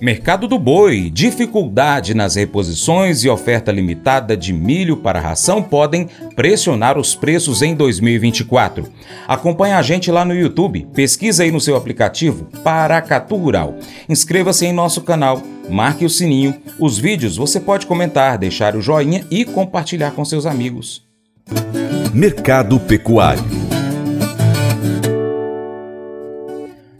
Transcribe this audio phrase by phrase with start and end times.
[0.00, 6.96] Mercado do boi, dificuldade nas reposições e oferta limitada de milho para ração podem pressionar
[6.96, 8.88] os preços em 2024.
[9.26, 13.74] Acompanhe a gente lá no YouTube, pesquisa aí no seu aplicativo Paracatu Rural.
[14.08, 16.54] Inscreva-se em nosso canal, marque o sininho.
[16.78, 21.02] Os vídeos você pode comentar, deixar o joinha e compartilhar com seus amigos.
[22.14, 23.67] Mercado Pecuário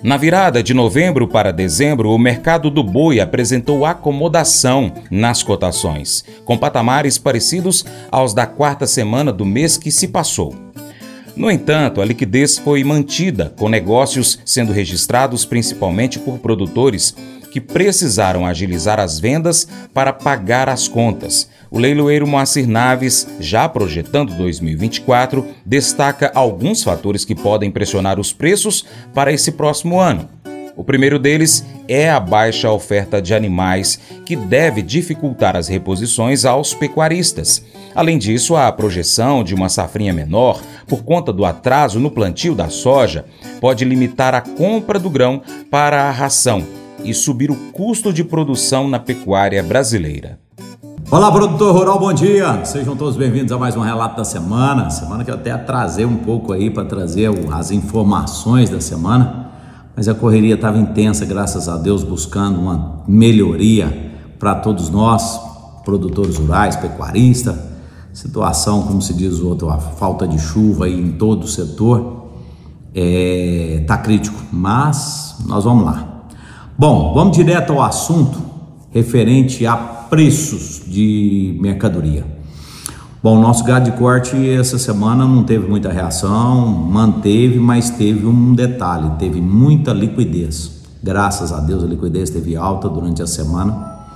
[0.00, 6.56] Na virada de novembro para dezembro, o mercado do boi apresentou acomodação nas cotações, com
[6.56, 10.54] patamares parecidos aos da quarta semana do mês que se passou.
[11.34, 17.14] No entanto, a liquidez foi mantida, com negócios sendo registrados principalmente por produtores
[17.58, 21.50] que precisaram agilizar as vendas para pagar as contas.
[21.68, 28.86] O leiloeiro Moacir Naves, já projetando 2024, destaca alguns fatores que podem pressionar os preços
[29.12, 30.28] para esse próximo ano.
[30.76, 36.72] O primeiro deles é a baixa oferta de animais, que deve dificultar as reposições aos
[36.72, 37.64] pecuaristas.
[37.92, 42.68] Além disso, a projeção de uma safrinha menor, por conta do atraso no plantio da
[42.68, 43.24] soja,
[43.60, 46.64] pode limitar a compra do grão para a ração
[47.04, 50.38] e subir o custo de produção na pecuária brasileira.
[51.10, 52.64] Olá, produtor rural, bom dia.
[52.64, 54.90] Sejam todos bem-vindos a mais um relato da semana.
[54.90, 59.50] Semana que eu até atrasei um pouco aí para trazer as informações da semana,
[59.96, 65.40] mas a correria estava intensa, graças a Deus, buscando uma melhoria para todos nós,
[65.84, 67.56] produtores rurais, pecuaristas.
[68.12, 72.26] Situação, como se diz o outro, a falta de chuva aí em todo o setor
[72.94, 76.07] é, tá crítico, mas nós vamos lá.
[76.80, 78.38] Bom, vamos direto ao assunto
[78.92, 82.24] referente a preços de mercadoria.
[83.20, 88.54] Bom, nosso gado de corte essa semana não teve muita reação, manteve, mas teve um
[88.54, 90.84] detalhe, teve muita liquidez.
[91.02, 94.06] Graças a Deus a liquidez teve alta durante a semana.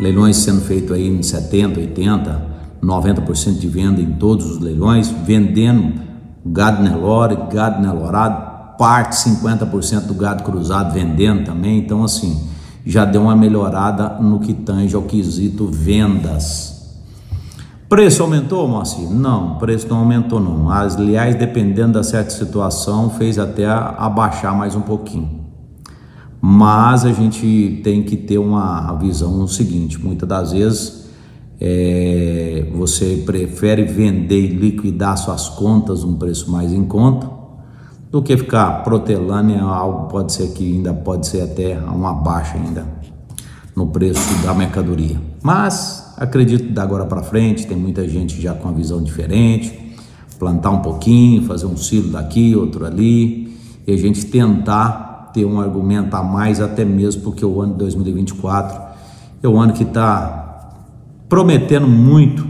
[0.00, 2.46] Leilões sendo feitos aí em 70, 80,
[2.82, 6.00] 90% de venda em todos os leilões, vendendo
[6.44, 8.47] gado Nelore, gado Nelorado,
[8.78, 12.48] parte 50% do gado cruzado vendendo também, então assim,
[12.86, 16.78] já deu uma melhorada no que tange ao quesito vendas.
[17.88, 19.10] Preço aumentou, Moacir?
[19.10, 20.70] Não, preço não aumentou não.
[20.70, 25.46] Aliás, dependendo da certa situação, fez até abaixar mais um pouquinho.
[26.40, 31.08] Mas a gente tem que ter uma visão no seguinte, muitas das vezes
[31.60, 37.37] é, você prefere vender e liquidar suas contas um preço mais em conta
[38.10, 42.56] do que ficar protelando em algo pode ser que ainda pode ser até uma baixa
[42.56, 42.86] ainda
[43.76, 45.20] no preço da mercadoria.
[45.42, 49.96] Mas acredito que da agora para frente tem muita gente já com uma visão diferente,
[50.38, 55.60] plantar um pouquinho, fazer um silo daqui, outro ali, e a gente tentar ter um
[55.60, 58.80] argumento a mais até mesmo porque o ano de 2024
[59.42, 60.72] é o ano que está
[61.28, 62.46] prometendo muito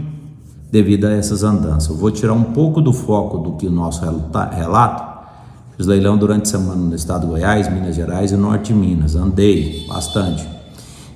[0.71, 1.89] devido a essas andanças.
[1.89, 4.01] Eu vou tirar um pouco do foco do que o nosso
[4.51, 5.08] relato
[5.79, 9.15] Fiz leilão durante a semana no estado de Goiás, Minas Gerais e Norte de Minas.
[9.15, 10.45] Andei bastante.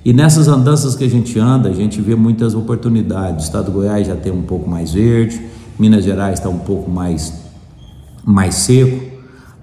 [0.02, 3.44] E nessas andanças que a gente anda, a gente vê muitas oportunidades.
[3.44, 5.38] O estado de Goiás já tem um pouco mais verde,
[5.78, 7.30] Minas Gerais está um pouco mais,
[8.24, 9.04] mais seco,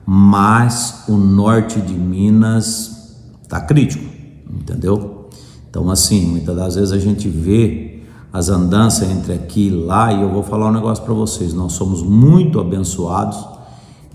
[0.06, 4.06] mas o norte de Minas está crítico,
[4.54, 5.30] entendeu?
[5.68, 10.22] Então, assim, muitas das vezes a gente vê as andanças entre aqui e lá, e
[10.22, 13.51] eu vou falar um negócio para vocês: nós somos muito abençoados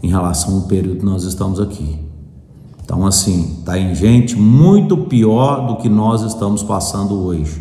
[0.07, 1.99] em relação ao período que nós estamos aqui.
[2.85, 7.61] Então, assim, está em gente muito pior do que nós estamos passando hoje.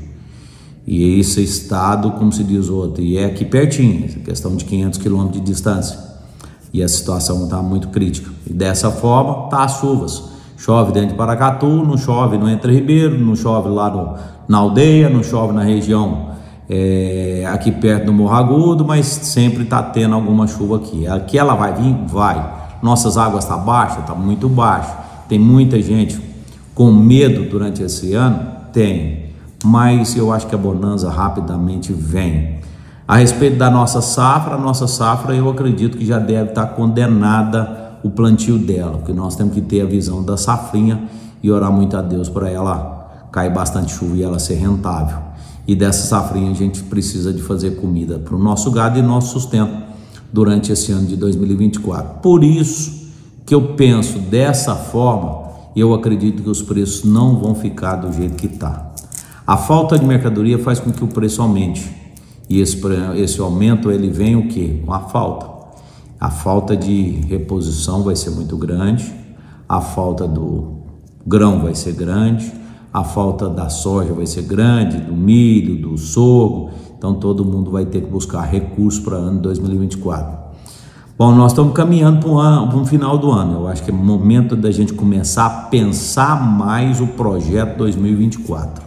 [0.86, 5.42] E esse estado, como se diz outro, e é aqui pertinho, questão de 500 quilômetros
[5.42, 5.98] de distância.
[6.72, 8.30] E a situação está muito crítica.
[8.46, 10.26] E dessa forma, tá as chuvas.
[10.56, 14.16] Chove dentro de Paracatu, não chove no Entre Ribeiro, não chove lá no,
[14.48, 16.36] na aldeia, não chove na região
[16.70, 21.08] é, aqui perto do Morro Agudo, mas sempre está tendo alguma chuva aqui.
[21.08, 21.96] Aqui ela vai vir?
[22.08, 22.54] Vai.
[22.82, 24.00] Nossas águas estão tá baixas?
[24.00, 24.92] Está muito baixo.
[25.28, 26.20] Tem muita gente
[26.74, 28.40] com medo durante esse ano?
[28.74, 29.26] Tem.
[29.64, 32.60] Mas eu acho que a bonança rapidamente vem.
[33.08, 36.74] A respeito da nossa safra, a nossa safra eu acredito que já deve estar tá
[36.74, 41.04] condenada o plantio dela, porque nós temos que ter a visão da safrinha
[41.42, 45.25] e orar muito a Deus para ela cair bastante chuva e ela ser rentável.
[45.68, 49.34] E dessa safrinha a gente precisa de fazer comida para o nosso gado e nosso
[49.40, 49.84] sustento
[50.32, 52.20] durante esse ano de 2024.
[52.22, 53.06] Por isso
[53.46, 55.46] que eu penso dessa forma,
[55.76, 58.92] eu acredito que os preços não vão ficar do jeito que está.
[59.46, 61.90] A falta de mercadoria faz com que o preço aumente.
[62.50, 62.80] E esse,
[63.16, 64.82] esse aumento ele vem o que?
[64.86, 65.56] Com a falta.
[66.20, 69.12] A falta de reposição vai ser muito grande,
[69.68, 70.78] a falta do
[71.26, 72.52] grão vai ser grande,
[72.96, 77.86] a falta da soja vai ser grande, do milho, do sorgo, então todo mundo vai
[77.86, 80.46] ter que buscar recursos para ano 2024.
[81.18, 83.60] Bom, nós estamos caminhando para um, final do ano.
[83.60, 88.86] Eu acho que é momento da gente começar a pensar mais o projeto 2024.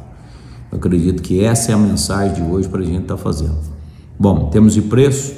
[0.72, 3.58] Eu acredito que essa é a mensagem de hoje para a gente estar tá fazendo.
[4.19, 5.34] Bom, temos de preço.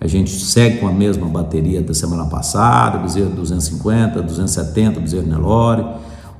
[0.00, 5.84] A gente segue com a mesma bateria da semana passada, bezerro 250, 270, bezerro Nelore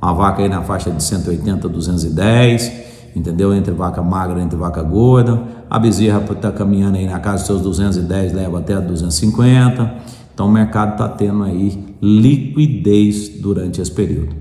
[0.01, 2.73] uma vaca aí na faixa de 180 a 210,
[3.15, 3.55] entendeu?
[3.55, 5.43] Entre vaca magra entre vaca gorda.
[5.69, 9.95] A bezerra está caminhando aí na casa dos seus 210, leva até 250.
[10.33, 14.35] Então o mercado está tendo aí liquidez durante esse período.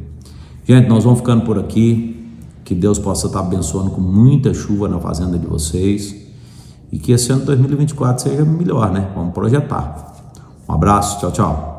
[0.65, 2.15] Gente, nós vamos ficando por aqui.
[2.63, 6.15] Que Deus possa estar tá abençoando com muita chuva na fazenda de vocês.
[6.91, 9.09] E que esse ano 2024 seja melhor, né?
[9.15, 10.13] Vamos projetar.
[10.67, 11.78] Um abraço, tchau, tchau.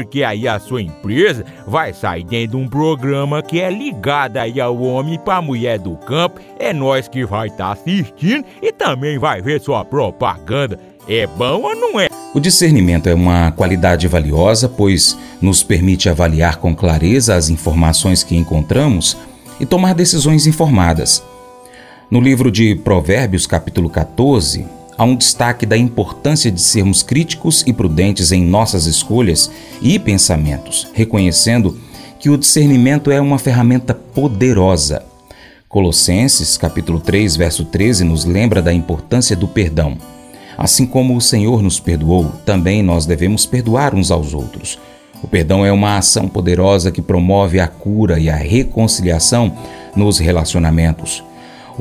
[0.01, 4.59] porque aí a sua empresa vai sair dentro de um programa que é ligado aí
[4.59, 6.41] ao homem para mulher do campo.
[6.57, 10.79] É nós que vai estar tá assistindo e também vai ver sua propaganda.
[11.07, 12.07] É bom ou não é?
[12.33, 18.35] O discernimento é uma qualidade valiosa, pois nos permite avaliar com clareza as informações que
[18.35, 19.15] encontramos
[19.59, 21.23] e tomar decisões informadas.
[22.09, 24.65] No livro de Provérbios, capítulo 14,
[25.01, 29.49] há um destaque da importância de sermos críticos e prudentes em nossas escolhas
[29.81, 31.75] e pensamentos, reconhecendo
[32.19, 35.03] que o discernimento é uma ferramenta poderosa.
[35.67, 39.97] Colossenses, capítulo 3, verso 13 nos lembra da importância do perdão.
[40.55, 44.77] Assim como o Senhor nos perdoou, também nós devemos perdoar uns aos outros.
[45.23, 49.51] O perdão é uma ação poderosa que promove a cura e a reconciliação
[49.95, 51.23] nos relacionamentos.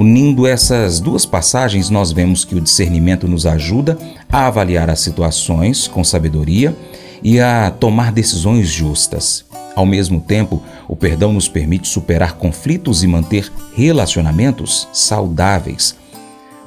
[0.01, 3.99] Unindo essas duas passagens, nós vemos que o discernimento nos ajuda
[4.31, 6.75] a avaliar as situações com sabedoria
[7.23, 9.45] e a tomar decisões justas.
[9.77, 15.95] Ao mesmo tempo, o perdão nos permite superar conflitos e manter relacionamentos saudáveis.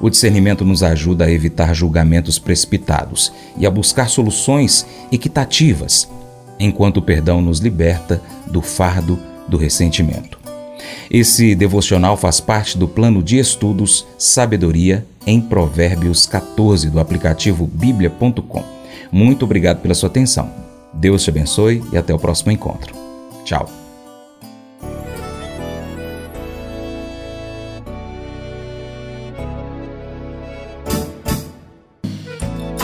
[0.00, 6.08] O discernimento nos ajuda a evitar julgamentos precipitados e a buscar soluções equitativas,
[6.56, 10.43] enquanto o perdão nos liberta do fardo do ressentimento.
[11.10, 18.64] Esse devocional faz parte do plano de estudos Sabedoria em Provérbios 14 do aplicativo bíblia.com.
[19.10, 20.50] Muito obrigado pela sua atenção.
[20.92, 22.94] Deus te abençoe e até o próximo encontro.
[23.44, 23.83] Tchau.